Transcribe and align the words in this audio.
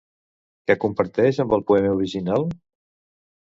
Què 0.71 0.75
comparteix 0.85 1.41
amb 1.45 1.53
el 1.59 1.63
poema 1.73 1.93
original? 1.99 2.49